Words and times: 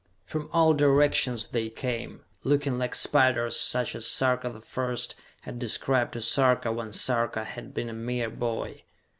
From 0.25 0.49
all 0.51 0.73
directions 0.73 1.45
they 1.45 1.69
came, 1.69 2.23
looking 2.43 2.79
like 2.79 2.95
spiders 2.95 3.55
such 3.55 3.93
as 3.93 4.07
Sarka 4.07 4.49
the 4.49 4.59
First 4.59 5.13
had 5.41 5.59
described 5.59 6.13
to 6.13 6.23
Sarka, 6.23 6.71
when 6.71 6.91
Sarka 6.91 7.43
had 7.43 7.71
been 7.75 7.87
a 7.87 7.93
mere 7.93 8.31
boy. 8.31 8.81